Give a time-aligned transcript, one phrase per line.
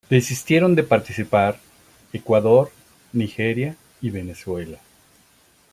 [0.09, 1.59] Desistieron de participarː
[2.11, 2.71] Ecuador,
[3.13, 4.79] Nigeria y Venezuela.